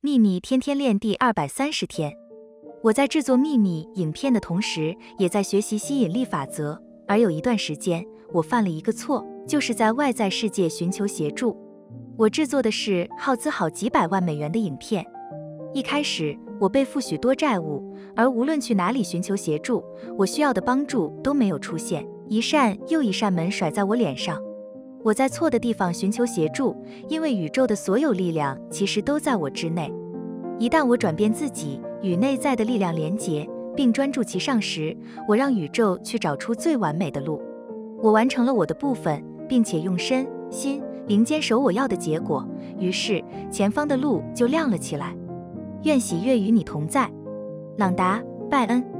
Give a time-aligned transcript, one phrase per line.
[0.00, 2.16] 秘密天天练第二百三十天，
[2.84, 6.80] 我在制作秘密影片的同时，也在学习吸引力法则。
[7.08, 11.56] 而有一段时间，我犯了一个错，就是在外在世界寻求协助。
[12.16, 15.04] 我制作的是耗资好几百万美元的影片。
[15.74, 19.82] 一开始，我背负许多债务，而无论去哪里寻求协助，
[20.16, 22.08] 我需要的帮助都没有出现。
[22.28, 24.40] 一扇又一扇门甩在我脸上。
[25.08, 26.76] 我在错的地方寻求协助，
[27.08, 29.90] 因为宇宙的所有力量其实都在我之内。
[30.58, 34.94] 一旦我转变自己，与内在的力量连结，并专注其上时，
[35.26, 37.40] 我让宇宙去找出最完美的路。
[38.02, 42.46] 我完成了我的部分，并且用身心灵坚守我要的结果，
[42.78, 45.16] 于是前方的路就亮了起来。
[45.84, 47.10] 愿喜悦与你同在，
[47.78, 48.97] 朗达·拜恩。